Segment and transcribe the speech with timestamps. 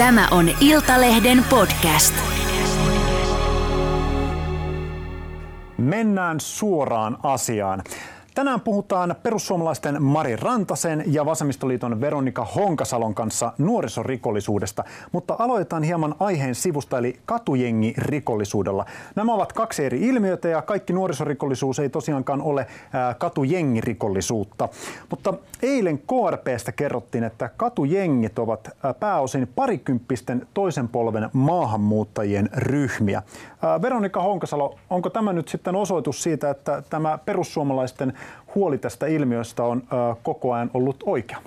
[0.00, 2.14] Tämä on Iltalehden podcast.
[5.78, 7.82] Mennään suoraan asiaan.
[8.40, 16.54] Tänään puhutaan perussuomalaisten Mari Rantasen ja Vasemmistoliiton Veronika Honkasalon kanssa nuorisorikollisuudesta, mutta aloitetaan hieman aiheen
[16.54, 18.86] sivusta eli katujengirikollisuudella.
[19.16, 22.66] Nämä ovat kaksi eri ilmiötä ja kaikki nuorisorikollisuus ei tosiaankaan ole
[23.18, 24.68] katujengirikollisuutta.
[25.10, 28.70] Mutta eilen KRPstä kerrottiin, että katujengit ovat
[29.00, 33.22] pääosin parikymppisten toisen polven maahanmuuttajien ryhmiä.
[33.82, 38.12] Veronika Honkasalo, onko tämä nyt sitten osoitus siitä, että tämä perussuomalaisten
[38.54, 39.82] huoli tästä ilmiöstä on
[40.22, 41.38] koko ajan ollut oikea?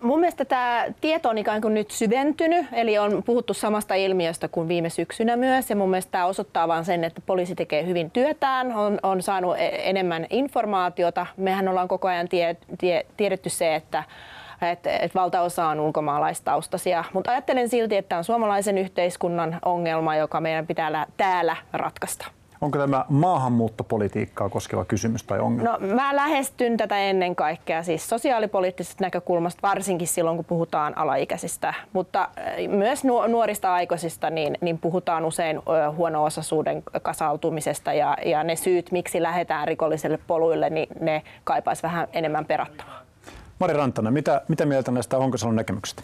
[0.00, 4.68] Mun mielestä tämä tieto on ikään kuin nyt syventynyt, eli on puhuttu samasta ilmiöstä kuin
[4.68, 5.70] viime syksynä myös.
[5.70, 9.56] Ja mun mielestä tämä osoittaa vain sen, että poliisi tekee hyvin työtään, on, on saanut
[9.56, 11.26] e-, enemmän informaatiota.
[11.36, 14.04] Mehän ollaan koko ajan tie, tie, tiedetty se, että
[14.70, 17.04] että et valtaosa on ulkomaalaistaustaisia.
[17.12, 22.26] Mutta ajattelen silti, että tämä on suomalaisen yhteiskunnan ongelma, joka meidän pitää täällä ratkaista.
[22.60, 25.70] Onko tämä maahanmuuttopolitiikkaa koskeva kysymys tai ongelma?
[25.70, 32.28] No, mä lähestyn tätä ennen kaikkea siis sosiaalipoliittisesta näkökulmasta, varsinkin silloin kun puhutaan alaikäisistä, mutta
[32.68, 35.60] myös nuorista aikuisista, niin, niin puhutaan usein
[35.96, 42.44] huono-osaisuuden kasautumisesta ja, ja ne syyt, miksi lähdetään rikolliselle poluille, niin ne kaipaisi vähän enemmän
[42.44, 43.02] perattavaa.
[43.58, 46.02] Mari Rantanen, mitä, mitä mieltä näistä Honkasalon näkemyksistä?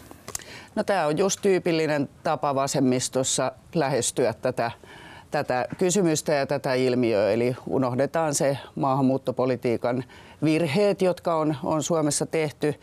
[0.75, 4.71] No, tämä on just tyypillinen tapa vasemmistossa lähestyä tätä
[5.33, 7.31] tätä kysymystä ja tätä ilmiöä.
[7.31, 10.03] Eli unohdetaan se maahanmuuttopolitiikan
[10.43, 12.75] virheet, jotka on, on Suomessa tehty,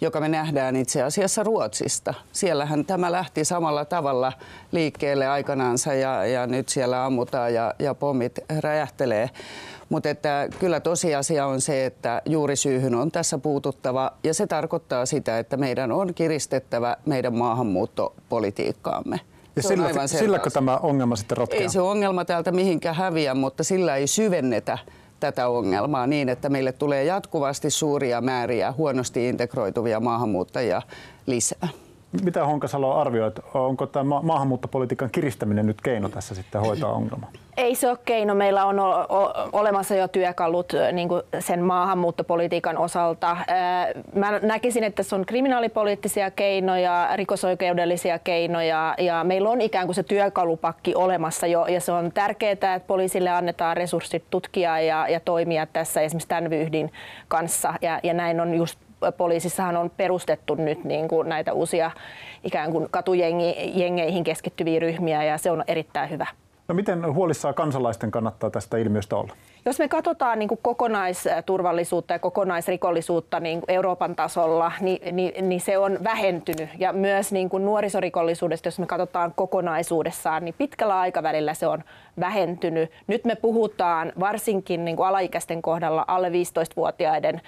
[0.00, 2.14] joka me nähdään itse asiassa Ruotsista.
[2.32, 4.32] Siellähän tämä lähti samalla tavalla
[4.72, 9.30] liikkeelle aikanaansa ja, ja nyt siellä ammutaan ja, ja pommit räjähtelee.
[9.88, 15.38] Mutta että kyllä tosiasia on se, että juurisyyhyn on tässä puututtava ja se tarkoittaa sitä,
[15.38, 19.20] että meidän on kiristettävä meidän maahanmuuttopolitiikkaamme.
[19.56, 21.62] Ja se sillä, silläkö tämä ongelma sitten ratkeaa?
[21.62, 24.78] Ei se ongelma täältä mihinkään häviä, mutta sillä ei syvennetä
[25.20, 30.82] tätä ongelmaa niin, että meille tulee jatkuvasti suuria määriä huonosti integroituvia maahanmuuttajia
[31.26, 31.68] lisää.
[32.24, 37.30] Mitä Honkasalo arvioit, onko tämä maahanmuuttopolitiikan kiristäminen nyt keino tässä sitten hoitaa ongelmaa?
[37.56, 38.34] Ei se ole keino.
[38.34, 38.76] Meillä on
[39.52, 43.36] olemassa jo työkalut niin sen maahanmuuttopolitiikan osalta.
[44.14, 50.02] Mä näkisin, että se on kriminaalipoliittisia keinoja, rikosoikeudellisia keinoja ja meillä on ikään kuin se
[50.02, 55.66] työkalupakki olemassa jo ja se on tärkeää, että poliisille annetaan resurssit tutkia ja, ja toimia
[55.66, 56.92] tässä esimerkiksi tämän vyhdin
[57.28, 58.78] kanssa ja, ja näin on just
[59.16, 61.90] poliisissahan on perustettu nyt niin kuin näitä uusia
[62.44, 66.26] ikään kuin katujengeihin keskittyviä ryhmiä ja se on erittäin hyvä.
[66.68, 69.32] No miten huolissaan kansalaisten kannattaa tästä ilmiöstä olla?
[69.66, 75.60] Jos me katsotaan niin kuin kokonaisturvallisuutta ja kokonaisrikollisuutta niin kuin Euroopan tasolla, niin, niin, niin
[75.60, 76.68] se on vähentynyt.
[76.78, 81.84] Ja myös niin kuin nuorisorikollisuudesta, jos me katsotaan kokonaisuudessaan, niin pitkällä aikavälillä se on
[82.20, 82.90] vähentynyt.
[83.06, 87.40] Nyt me puhutaan varsinkin niin kuin alaikäisten kohdalla alle 15-vuotiaiden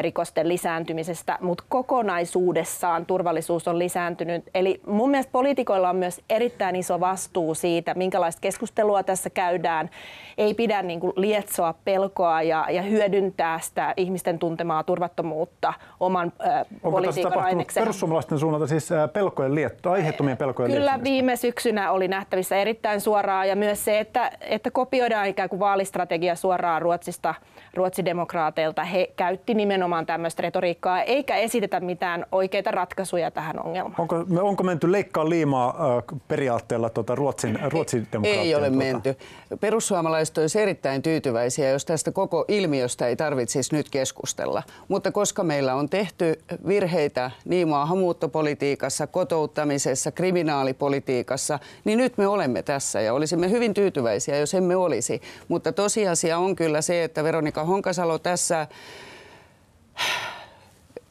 [0.00, 4.44] rikosten lisääntymisestä, mutta kokonaisuudessaan turvallisuus on lisääntynyt.
[4.54, 9.90] Eli mun mielestä poliitikoilla on myös erittäin iso vastuu siitä, minkälaista keskustelua tässä käydään.
[10.38, 16.66] Ei pidä niin kuin lietsoa pelkoa ja, ja hyödyntää sitä ihmisten tuntemaa turvattomuutta oman äh,
[16.82, 17.84] politiikan aineksena.
[17.84, 23.44] perussuomalaisten suunnalta siis äh, pelkojen liettoa, aiheettomien pelkojen Kyllä viime syksynä oli nähtävissä erittäin suoraa
[23.44, 27.34] ja myös se, että että, kopioidaan ikään kuin vaalistrategia suoraan Ruotsista,
[27.74, 28.84] ruotsidemokraateilta.
[28.84, 33.94] He käytti nimenomaan tämmöistä retoriikkaa, eikä esitetä mitään oikeita ratkaisuja tähän ongelmaan.
[33.98, 38.84] Onko, onko menty leikkaa liimaa äh, periaatteella tuota Ruotsin, Ruotsin Ei, ei ole tuota?
[38.84, 39.16] menty.
[39.60, 44.62] Perussuomalaiset olisivat erittäin tyytyväisiä, jos tästä koko ilmiöstä ei tarvitsisi nyt keskustella.
[44.88, 53.00] Mutta koska meillä on tehty virheitä niin maahanmuuttopolitiikassa, kotouttamisessa, kriminaalipolitiikassa, niin nyt me olemme tässä
[53.00, 55.22] ja olisimme hyvin tyytyväisiä jos emme olisi.
[55.48, 58.66] Mutta tosiasia on kyllä se, että Veronika Honkasalo tässä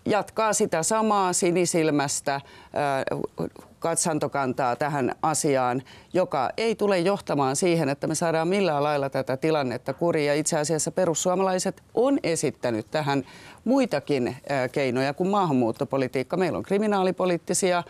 [0.06, 2.42] jatkaa sitä samaa sinisilmästä
[3.86, 5.82] katsantokantaa tähän asiaan,
[6.14, 10.28] joka ei tule johtamaan siihen, että me saadaan millään lailla tätä tilannetta kuriin.
[10.28, 13.24] Ja itse asiassa perussuomalaiset on esittänyt tähän
[13.66, 14.36] muitakin
[14.72, 16.38] keinoja kuin maahanmuuttopolitiikka.
[16.38, 17.84] Meillä on kriminaalipoliittisia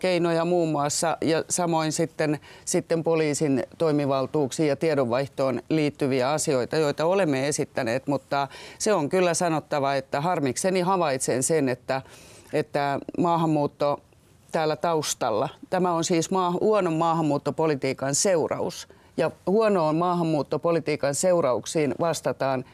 [0.00, 7.48] keinoja muun muassa ja samoin sitten, sitten poliisin toimivaltuuksiin ja tiedonvaihtoon liittyviä asioita, joita olemme
[7.48, 8.48] esittäneet, mutta
[8.78, 12.02] se on kyllä sanottava, että harmikseni havaitsen sen, että,
[12.52, 14.00] että maahanmuutto
[14.58, 15.48] täällä taustalla.
[15.70, 18.88] Tämä on siis maa, huonon maahanmuuttopolitiikan seuraus.
[19.16, 22.64] Ja huonoon maahanmuuttopolitiikan seurauksiin vastataan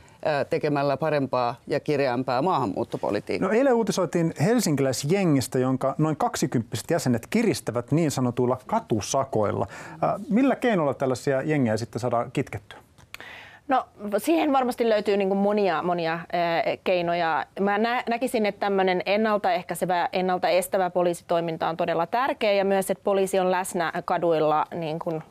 [0.50, 3.48] tekemällä parempaa ja kireämpää maahanmuuttopolitiikkaa.
[3.48, 9.66] No eilen uutisoitiin helsinkiläisjengistä, jonka noin 20 jäsenet kiristävät niin sanotuilla katusakoilla.
[10.30, 12.83] Millä keinoilla tällaisia jengejä sitten saadaan kitkettyä?
[13.68, 13.84] No
[14.18, 16.18] siihen varmasti löytyy niin monia, monia
[16.84, 17.46] keinoja.
[17.60, 23.38] Mä nä- näkisin, että tämmöinen ennaltaehkäisevä, ennaltaestävä poliisitoiminta on todella tärkeä ja myös, että poliisi
[23.38, 25.22] on läsnä kaduilla niin kuin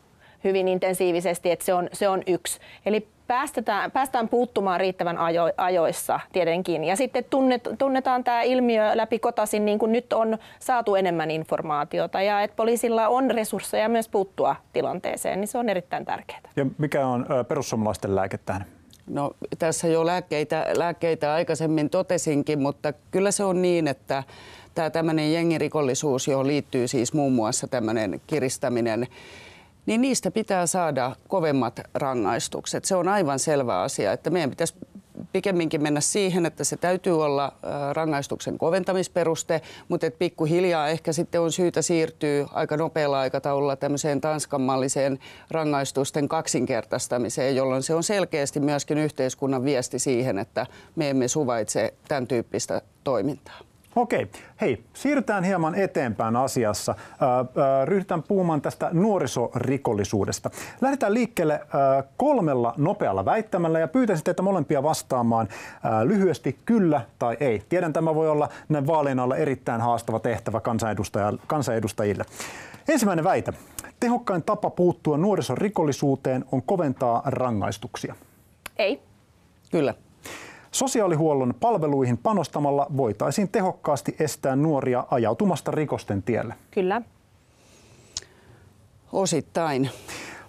[0.43, 2.59] hyvin intensiivisesti, että se on, se on yksi.
[2.85, 6.83] Eli päästetään, päästään puuttumaan riittävän ajo, ajoissa tietenkin.
[6.83, 12.21] Ja sitten tunnet, tunnetaan tämä ilmiö läpi kotasin, niin kuin nyt on saatu enemmän informaatiota
[12.21, 16.39] ja että poliisilla on resursseja myös puuttua tilanteeseen, niin se on erittäin tärkeää.
[16.55, 18.65] Ja mikä on perussuomalaisten lääke tähän?
[19.07, 24.23] No, tässä jo lääkkeitä, lääkkeitä aikaisemmin totesinkin, mutta kyllä se on niin, että
[24.75, 29.07] tämä tämmöinen jengirikollisuus, johon liittyy siis muun muassa tämmöinen kiristäminen,
[29.85, 32.85] niin niistä pitää saada kovemmat rangaistukset.
[32.85, 34.75] Se on aivan selvä asia, että meidän pitäisi
[35.31, 37.51] pikemminkin mennä siihen, että se täytyy olla
[37.93, 45.19] rangaistuksen koventamisperuste, mutta että pikkuhiljaa ehkä sitten on syytä siirtyä aika nopealla aikataululla tämmöiseen tanskanmalliseen
[45.51, 52.27] rangaistusten kaksinkertaistamiseen, jolloin se on selkeästi myöskin yhteiskunnan viesti siihen, että me emme suvaitse tämän
[52.27, 53.59] tyyppistä toimintaa.
[53.95, 54.31] Okei.
[54.61, 56.95] Hei, siirrytään hieman eteenpäin asiassa.
[57.85, 60.49] Ryhdytään puhumaan tästä nuorisorikollisuudesta.
[60.81, 61.59] Lähdetään liikkeelle
[62.17, 65.47] kolmella nopealla väittämällä ja pyytäisin teitä molempia vastaamaan
[66.03, 67.63] lyhyesti kyllä tai ei.
[67.69, 70.61] Tiedän, tämä voi olla näin vaalien alla erittäin haastava tehtävä
[71.47, 72.25] kansanedustajille.
[72.87, 73.53] Ensimmäinen väite.
[73.99, 78.15] Tehokkain tapa puuttua nuorisorikollisuuteen on koventaa rangaistuksia.
[78.77, 79.01] Ei.
[79.71, 79.93] Kyllä.
[80.73, 86.55] Sosiaalihuollon palveluihin panostamalla voitaisiin tehokkaasti estää nuoria ajautumasta rikosten tielle.
[86.71, 87.01] Kyllä.
[89.11, 89.89] Osittain.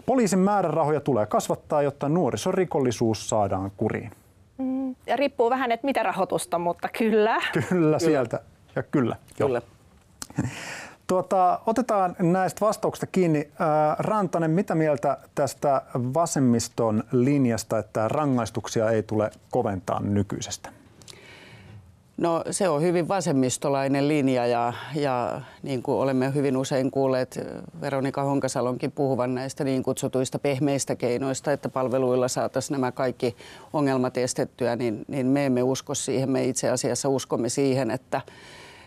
[0.07, 4.11] Poliisin määrärahoja tulee kasvattaa, jotta nuorisorikollisuus saadaan kuriin.
[4.59, 7.39] Mm, riippuu vähän, että mitä rahoitusta, mutta kyllä.
[7.53, 7.99] Kyllä, kyllä.
[7.99, 8.41] sieltä
[8.77, 9.17] ja kyllä.
[9.39, 9.63] Kyllä.
[11.07, 13.51] Tuota, otetaan näistä vastauksista kiinni.
[13.99, 20.71] Rantanen, mitä mieltä tästä vasemmiston linjasta, että rangaistuksia ei tule koventaa nykyisestä?
[22.17, 27.41] No se on hyvin vasemmistolainen linja ja, ja niin kuin olemme hyvin usein kuulleet
[27.81, 33.37] Veronika Honkasalonkin puhuvan näistä niin kutsutuista pehmeistä keinoista, että palveluilla saataisiin nämä kaikki
[33.73, 36.31] ongelmat estettyä, niin, niin me emme usko siihen.
[36.31, 38.21] Me itse asiassa uskomme siihen, että,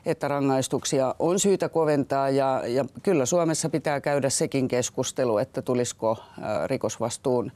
[0.08, 6.18] että rangaistuksia on syytä koventaa ja, ja kyllä Suomessa pitää käydä sekin keskustelu, että tulisiko
[6.66, 7.52] rikosvastuun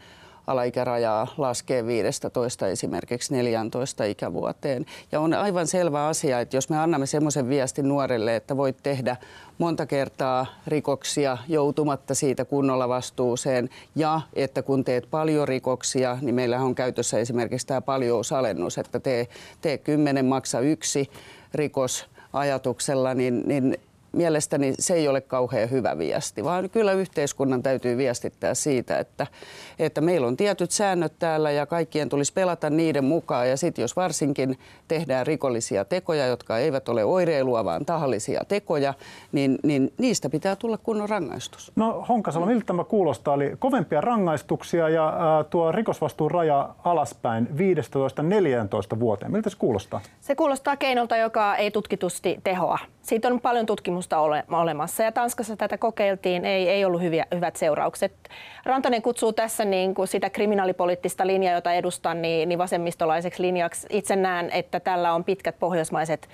[0.47, 4.85] alaikärajaa laskee 15 esimerkiksi 14 ikävuoteen.
[5.11, 9.17] Ja on aivan selvä asia, että jos me annamme semmoisen viestin nuorelle, että voit tehdä
[9.57, 16.59] monta kertaa rikoksia joutumatta siitä kunnolla vastuuseen ja että kun teet paljon rikoksia, niin meillä
[16.59, 19.27] on käytössä esimerkiksi tämä paljousalennus, että tee,
[19.61, 21.09] tee 10, maksa yksi
[21.53, 23.77] rikos ajatuksella, niin, niin
[24.11, 29.27] mielestäni se ei ole kauhean hyvä viesti, vaan kyllä yhteiskunnan täytyy viestittää siitä, että,
[29.79, 33.49] että meillä on tietyt säännöt täällä ja kaikkien tulisi pelata niiden mukaan.
[33.49, 38.93] Ja sitten jos varsinkin tehdään rikollisia tekoja, jotka eivät ole oireilua, vaan tahallisia tekoja,
[39.31, 41.71] niin, niin niistä pitää tulla kunnon rangaistus.
[41.75, 43.33] No Honkasalo, miltä tämä kuulostaa?
[43.33, 47.47] Eli kovempia rangaistuksia ja äh, tuo rikosvastuun raja alaspäin
[48.95, 49.31] 15-14 vuoteen.
[49.31, 50.01] Miltä se kuulostaa?
[50.21, 52.79] Se kuulostaa keinolta, joka ei tutkitusti tehoa.
[53.01, 57.55] Siitä on paljon tutkimusta ole, olemassa ja Tanskassa tätä kokeiltiin, ei, ei ollut hyviä, hyvät
[57.55, 58.13] seuraukset.
[58.65, 63.87] Rantanen kutsuu tässä niin kuin sitä kriminaalipoliittista linjaa, jota edustan, niin, niin vasemmistolaiseksi linjaksi.
[63.89, 66.29] Itse näen, että tällä on pitkät pohjoismaiset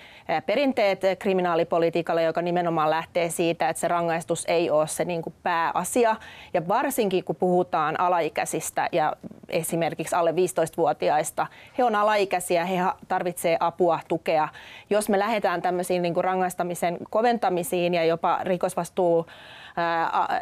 [0.45, 6.15] perinteet kriminaalipolitiikalle, joka nimenomaan lähtee siitä, että se rangaistus ei ole se niin kuin pääasia.
[6.53, 9.13] Ja varsinkin kun puhutaan alaikäisistä ja
[9.49, 11.47] esimerkiksi alle 15-vuotiaista,
[11.77, 14.47] he on alaikäisiä, he tarvitsevat apua, tukea.
[14.89, 16.97] Jos me lähdetään tämmöisiin niin kuin rangaistamisen
[17.57, 19.25] koventamisiin ja jopa rikosvastuu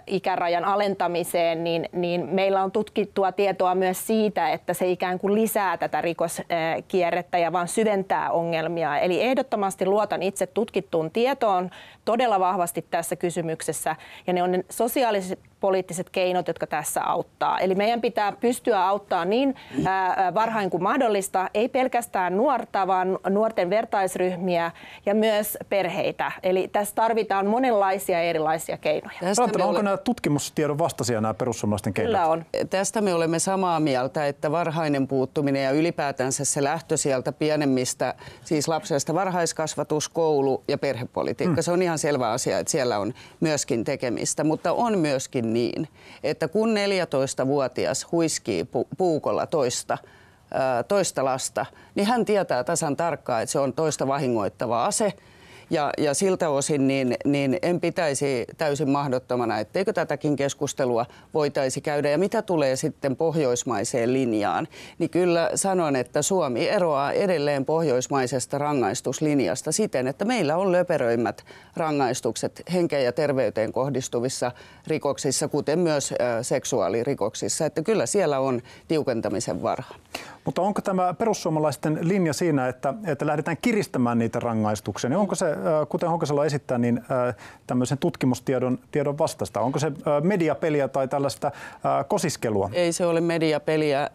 [0.08, 5.78] ikärajan alentamiseen, niin, niin meillä on tutkittua tietoa myös siitä, että se ikään kuin lisää
[5.78, 9.00] tätä rikoskierrettä ja vaan syventää ongelmia.
[9.00, 11.70] Eli ehdottomasti luotan itse tutkittuun tietoon
[12.06, 13.96] todella vahvasti tässä kysymyksessä
[14.28, 17.60] ja ne on ne sosiaaliset poliittiset keinot, jotka tässä auttaa.
[17.60, 19.56] Eli meidän pitää pystyä auttaa niin
[20.34, 24.72] varhain kuin mahdollista, ei pelkästään nuorta, vaan nuorten vertaisryhmiä
[25.06, 26.32] ja myös perheitä.
[26.44, 29.18] Eli tässä tarvitaan monenlaisia erilaisia keinoja.
[29.38, 32.10] Rantala, onko nämä tutkimustiedon vastaisia nämä perussuomalaisten keinot?
[32.10, 32.46] Kyllä on.
[32.70, 38.68] Tästä me olemme samaa mieltä, että varhainen puuttuminen ja ylipäätänsä se lähtö sieltä pienemmistä, siis
[38.68, 41.62] lapsesta varhaiskasvatus, koulu ja perhepolitiikka.
[41.62, 41.64] Mm.
[41.64, 45.88] Se on ihan selvä asia, että siellä on myöskin tekemistä, mutta on myöskin niin,
[46.24, 49.98] että kun 14-vuotias huiskii pu- puukolla toista
[50.88, 51.66] toista lasta,
[51.96, 55.14] niin hän tietää tasan tarkkaan, että se on toista vahingoittava ase–
[55.70, 62.10] ja, ja siltä osin niin, niin en pitäisi täysin mahdottomana, etteikö tätäkin keskustelua voitaisi käydä.
[62.10, 64.68] Ja mitä tulee sitten pohjoismaiseen linjaan,
[65.00, 71.46] niin kyllä sanon, että Suomi eroaa edelleen pohjoismaisesta rangaistuslinjasta siten, että meillä on löperöimmät
[71.76, 74.52] rangaistukset henkeen ja terveyteen kohdistuvissa
[74.88, 77.66] rikoksissa, kuten myös seksuaalirikoksissa.
[77.66, 79.96] Että kyllä siellä on tiukentamisen varaa.
[80.46, 85.46] Mutta onko tämä perussuomalaisten linja siinä, että, että lähdetään kiristämään niitä rangaistuksia, niin onko se,
[85.46, 85.58] äh,
[85.90, 87.36] kuten Honkasalo esittää, niin äh,
[87.68, 89.60] tämmöisen tutkimustiedon tiedon vastasta?
[89.60, 91.52] Onko se äh, mediapeliä tai tällaista
[92.08, 92.70] kosiskelua?
[92.74, 94.10] Ei se ole mediapeliä.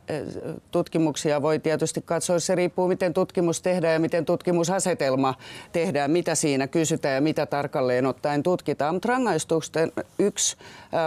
[0.71, 5.35] Tutkimuksia voi tietysti katsoa, se riippuu miten tutkimus tehdään ja miten tutkimusasetelma
[5.73, 8.95] tehdään, mitä siinä kysytään ja mitä tarkalleen ottaen tutkitaan.
[8.95, 10.57] Mutta rangaistusten yksi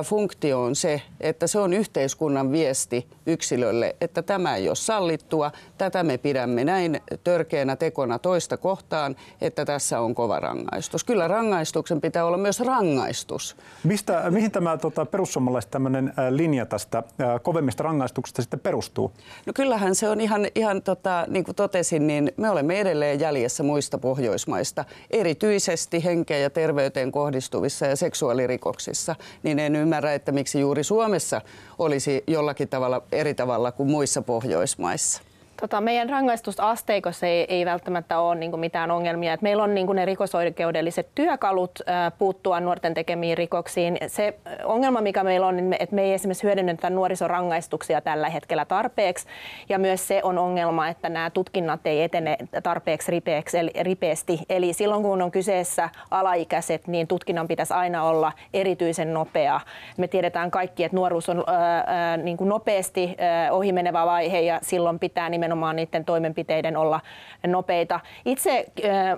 [0.06, 4.76] funktio on se, että se on yhteiskunnan viesti yksilölle, että tämä ei ole
[5.14, 5.52] sallittua.
[5.78, 11.04] Tätä me pidämme näin törkeänä tekona toista kohtaan, että tässä on kova rangaistus.
[11.04, 13.56] Kyllä rangaistuksen pitää olla myös rangaistus.
[13.84, 17.04] Mistä, mihin tämä tota, perussuomalaiset tämmöinen linja tästä
[17.44, 19.12] kovemmista rangaistuksista sitten perustuu?
[19.46, 23.64] No kyllähän se on ihan, ihan tota, niin kuin totesin, niin me olemme edelleen jäljessä
[23.64, 30.84] muista Pohjoismaista, erityisesti henkeen ja terveyteen kohdistuvissa ja seksuaalirikoksissa, niin en ymmärrä, että miksi juuri
[30.84, 31.42] Suomessa
[31.80, 35.03] olisi jollakin tavalla eri tavalla kuin muissa Pohjoismaissa.
[35.04, 35.33] News.
[35.64, 39.34] Tota, meidän rangaistusasteikossa ei, ei välttämättä ole niin mitään ongelmia.
[39.34, 43.98] Et meillä on niin ne rikosoikeudelliset työkalut ää, puuttua nuorten tekemiin rikoksiin.
[44.08, 49.28] Se ongelma, mikä meillä on, niin että me ei esimerkiksi hyödynnetä nuorisorangaistuksia tällä hetkellä tarpeeksi.
[49.70, 54.40] Ja myös se on ongelma, että nämä tutkinnat ei etene tarpeeksi ripeäksi, eli, ripeästi.
[54.50, 59.60] Eli silloin kun on kyseessä alaikäiset, niin tutkinnan pitäisi aina olla erityisen nopea.
[59.98, 65.00] Me tiedetään kaikki, että nuoruus on ää, ää, niin nopeasti ää, ohimenevä vaihe ja silloin
[65.00, 67.00] pitää nimenomaan nimenomaan niiden toimenpiteiden olla
[67.48, 68.00] nopeita.
[68.26, 68.66] Itse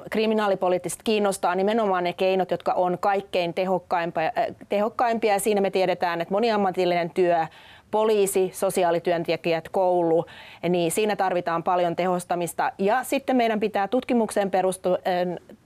[0.09, 4.31] kriminaalipoliittisesti kiinnostaa nimenomaan ne keinot, jotka on kaikkein tehokkaimpia.
[4.69, 5.39] Tehokkaimpia.
[5.39, 7.47] Siinä me tiedetään, että moniammatillinen työ,
[7.91, 10.25] poliisi, sosiaalityöntekijät, koulu,
[10.69, 12.71] niin siinä tarvitaan paljon tehostamista.
[12.77, 14.97] Ja sitten meidän pitää tutkimukseen perustua,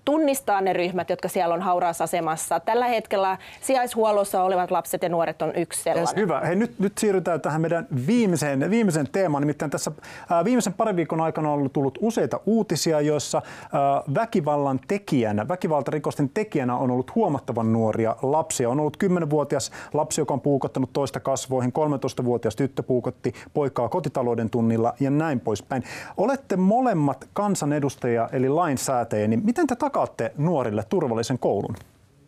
[0.06, 2.60] tunnistaa ne ryhmät, jotka siellä on hauraassa asemassa.
[2.60, 6.16] Tällä hetkellä sijaishuollossa olevat lapset ja nuoret on yksi sellainen.
[6.16, 6.40] Hyvä.
[6.40, 9.42] Hei, nyt, nyt siirrytään tähän meidän viimeiseen, viimeiseen teemaan.
[9.42, 9.92] Nimittäin tässä
[10.30, 13.42] ää, viimeisen parin viikon aikana on tullut useita uutisia, joissa
[13.74, 18.70] ää, väkivallan tekijänä, väkivaltarikosten tekijänä on ollut huomattavan nuoria lapsia.
[18.70, 24.94] On ollut 10-vuotias lapsi, joka on puukottanut toista kasvoihin, 13-vuotias tyttö puukotti poikaa kotitalouden tunnilla
[25.00, 25.84] ja näin poispäin.
[26.18, 31.76] Olette molemmat kansanedustajia eli lainsäätäjiä, niin miten te takaatte nuorille turvallisen koulun?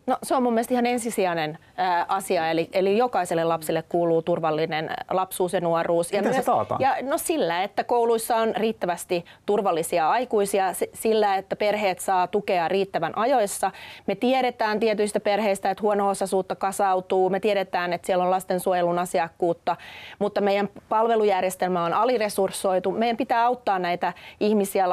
[0.06, 4.90] No, se on mun mielestä ihan ensisijainen ä, asia, eli, eli jokaiselle lapselle kuuluu turvallinen
[5.10, 6.12] lapsuus ja nuoruus.
[6.12, 6.80] Miten ja se taataan?
[6.80, 13.18] Ja, no sillä, että kouluissa on riittävästi turvallisia aikuisia, sillä, että perheet saa tukea riittävän
[13.18, 13.70] ajoissa.
[14.06, 19.76] Me tiedetään tietyistä perheistä, että huono-osaisuutta kasautuu, me tiedetään, että siellä on lastensuojelun asiakkuutta,
[20.18, 22.90] mutta meidän palvelujärjestelmä on aliresurssoitu.
[22.90, 24.86] Meidän pitää auttaa näitä ihmisiä.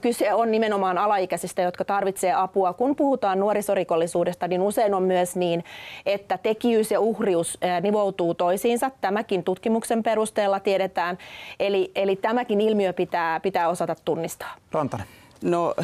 [0.00, 2.72] Kyse on nimenomaan alaikäisistä, jotka tarvitsevat apua.
[2.72, 5.64] Kun puhutaan nuorisorikollisuudesta, niin usein on myös niin,
[6.06, 8.90] että tekijyys ja uhrius nivoutuu toisiinsa.
[9.00, 11.18] Tämäkin tutkimuksen perusteella tiedetään.
[11.60, 14.54] Eli, eli tämäkin ilmiö pitää, pitää osata tunnistaa.
[14.72, 15.06] Rantanen.
[15.42, 15.74] No,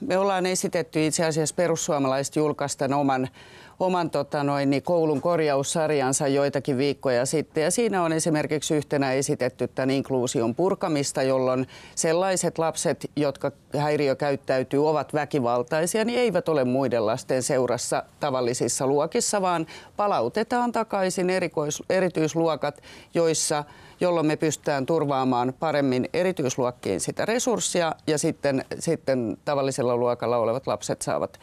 [0.00, 3.28] me ollaan esitetty itse asiassa perussuomalaiset julkaisten oman
[3.80, 7.64] oman tota noin, niin koulun korjaussarjansa joitakin viikkoja sitten.
[7.64, 14.88] Ja siinä on esimerkiksi yhtenä esitetty tämän inkluusion purkamista, jolloin sellaiset lapset, jotka häiriö käyttäytyy,
[14.88, 19.66] ovat väkivaltaisia, niin eivät ole muiden lasten seurassa tavallisissa luokissa, vaan
[19.96, 22.82] palautetaan takaisin erikois, erityisluokat,
[23.14, 23.64] joissa
[24.00, 31.02] jolloin me pystytään turvaamaan paremmin erityisluokkiin sitä resurssia ja sitten, sitten tavallisella luokalla olevat lapset
[31.02, 31.40] saavat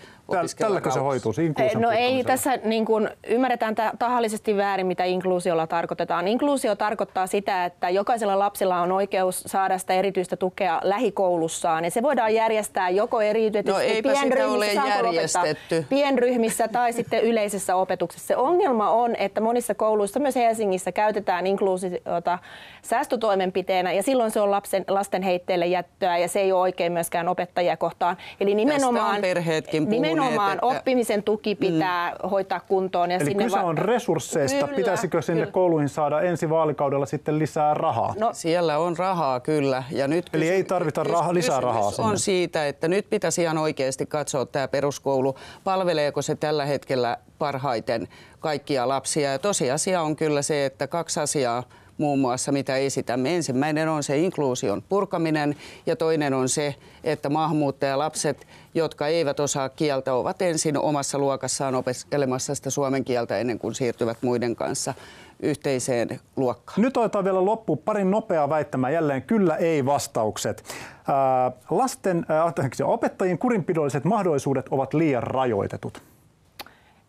[0.57, 1.33] Tälläkö se hoituu?
[1.79, 6.27] No ei tässä niin kuin, ymmärretään tahallisesti väärin, mitä inkluusiolla tarkoitetaan.
[6.27, 11.83] Inkluusio tarkoittaa sitä, että jokaisella lapsella on oikeus saada sitä erityistä tukea lähikoulussaan.
[11.83, 13.77] Ja se voidaan järjestää joko erityisesti no,
[14.13, 15.85] pienryhmissä, järjestetty.
[15.89, 18.27] pienryhmissä tai sitten yleisessä opetuksessa.
[18.27, 22.39] Se ongelma on, että monissa kouluissa, myös Helsingissä, käytetään inkluusiota
[22.81, 27.27] säästötoimenpiteenä ja silloin se on lapsen, lasten heitteille jättöä ja se ei ole oikein myöskään
[27.27, 28.17] opettajia kohtaan.
[28.39, 30.65] Eli nimenomaan, Tästä on perheetkin nimenomaan nimenomaan että...
[30.65, 32.29] oppimisen tuki pitää mm.
[32.29, 33.11] hoitaa kuntoon.
[33.11, 34.65] Ja Eli sinne kyse va- on resursseista.
[34.65, 35.51] Kyllä, Pitäisikö sinne kyllä.
[35.51, 38.13] kouluihin saada ensi vaalikaudella sitten lisää rahaa?
[38.19, 39.83] No, siellä on rahaa kyllä.
[39.91, 42.09] Ja nyt Eli kysy- ei tarvita rah- lisää rahaa sinne.
[42.09, 45.35] on siitä, että nyt pitäisi ihan oikeasti katsoa tämä peruskoulu.
[45.63, 48.07] Palveleeko se tällä hetkellä parhaiten
[48.41, 49.31] kaikkia lapsia?
[49.31, 51.63] Ja tosiasia on kyllä se, että kaksi asiaa
[51.97, 53.35] muun muassa, mitä esitämme.
[53.35, 55.55] Ensimmäinen on se inkluusion purkaminen
[55.85, 62.55] ja toinen on se, että maahanmuuttajalapset, jotka eivät osaa kieltä, ovat ensin omassa luokassaan opiskelemassa
[62.55, 64.93] sitä suomen kieltä ennen kuin siirtyvät muiden kanssa
[65.39, 66.81] yhteiseen luokkaan.
[66.81, 70.63] Nyt otetaan vielä loppu parin nopeaa väittämää jälleen kyllä ei vastaukset.
[71.07, 76.01] Ää, lasten, ää, opettajien kurinpidolliset mahdollisuudet ovat liian rajoitetut.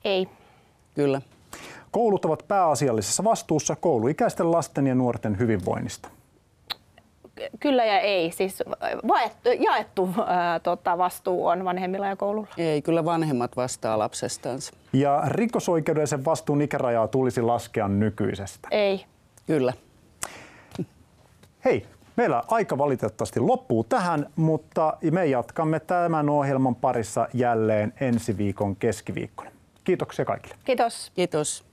[0.05, 0.29] Ei.
[0.95, 1.23] Kyllä.
[1.91, 6.09] Koulut ovat pääasiallisessa vastuussa kouluikäisten lasten ja nuorten hyvinvoinnista.
[7.61, 8.33] Kyllä ja ei.
[8.33, 8.63] Siis
[9.09, 12.49] vaettu, jaettu ää, tota, vastuu on vanhemmilla ja koululla.
[12.59, 14.73] Ei, kyllä vanhemmat vastaa lapsestansa.
[14.93, 18.69] Ja rikosoikeudellisen vastuun ikärajaa tulisi laskea nykyisestä.
[18.71, 19.05] Ei.
[19.47, 19.73] Kyllä.
[21.65, 28.77] Hei, meillä aika valitettavasti loppuu tähän, mutta me jatkamme tämän ohjelman parissa jälleen ensi viikon
[28.77, 29.51] keskiviikkona.
[29.85, 30.55] Kiitoksia kaikille.
[30.65, 31.13] Kiitos.
[31.15, 31.72] Kiitos.